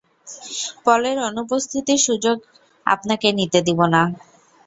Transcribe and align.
পলের 0.85 1.17
অনুপস্থিতির 1.29 1.99
সুযোগ 2.07 2.37
আপনাকে 2.85 3.27
নিতে 3.39 3.59
দেবো 3.67 3.85
না। 3.93 4.01